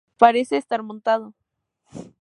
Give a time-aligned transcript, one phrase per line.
[0.17, 1.35] Parece estar montado.